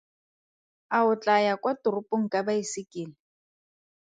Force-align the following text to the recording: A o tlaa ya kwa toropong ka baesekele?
A 0.97 0.99
o 1.11 1.13
tlaa 1.21 1.45
ya 1.45 1.53
kwa 1.61 1.73
toropong 1.81 2.25
ka 2.31 2.39
baesekele? 2.47 3.15